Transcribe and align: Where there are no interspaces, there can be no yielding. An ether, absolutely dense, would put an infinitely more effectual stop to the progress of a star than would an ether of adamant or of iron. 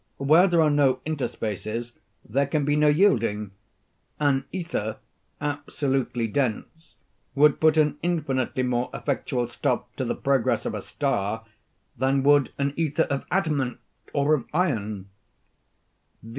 Where 0.17 0.47
there 0.47 0.63
are 0.63 0.71
no 0.71 0.99
interspaces, 1.05 1.91
there 2.27 2.47
can 2.47 2.65
be 2.65 2.75
no 2.75 2.87
yielding. 2.87 3.51
An 4.19 4.45
ether, 4.51 4.97
absolutely 5.39 6.25
dense, 6.27 6.95
would 7.35 7.59
put 7.59 7.77
an 7.77 7.99
infinitely 8.01 8.63
more 8.63 8.89
effectual 8.95 9.45
stop 9.45 9.95
to 9.97 10.03
the 10.03 10.15
progress 10.15 10.65
of 10.65 10.73
a 10.73 10.81
star 10.81 11.45
than 11.95 12.23
would 12.23 12.51
an 12.57 12.73
ether 12.75 13.03
of 13.11 13.25
adamant 13.29 13.77
or 14.11 14.33
of 14.33 14.45
iron. 14.53 15.05